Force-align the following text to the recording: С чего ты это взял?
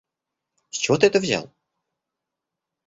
С 0.71 0.77
чего 0.77 0.97
ты 0.97 1.05
это 1.05 1.19
взял? 1.19 1.53